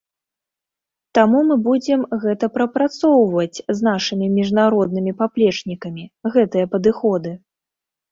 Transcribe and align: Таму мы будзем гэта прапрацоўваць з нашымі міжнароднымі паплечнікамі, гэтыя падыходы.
Таму 1.17 1.41
мы 1.49 1.55
будзем 1.65 1.99
гэта 2.23 2.45
прапрацоўваць 2.55 3.57
з 3.79 3.87
нашымі 3.89 4.29
міжнароднымі 4.39 5.11
паплечнікамі, 5.21 6.03
гэтыя 6.37 6.65
падыходы. 6.73 7.31